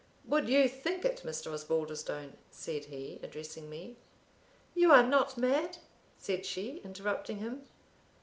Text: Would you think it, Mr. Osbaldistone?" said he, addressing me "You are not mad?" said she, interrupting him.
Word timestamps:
Would 0.25 0.49
you 0.49 0.67
think 0.67 1.05
it, 1.05 1.21
Mr. 1.23 1.53
Osbaldistone?" 1.53 2.33
said 2.49 2.85
he, 2.85 3.19
addressing 3.21 3.69
me 3.69 3.97
"You 4.73 4.91
are 4.91 5.03
not 5.05 5.37
mad?" 5.37 5.77
said 6.17 6.43
she, 6.43 6.77
interrupting 6.83 7.37
him. 7.37 7.67